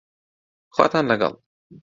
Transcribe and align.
خواتان 0.75 1.05
لەگەڵ 1.11 1.33